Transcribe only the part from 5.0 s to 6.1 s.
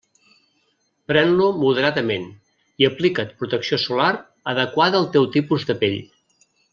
al teu tipus de pell.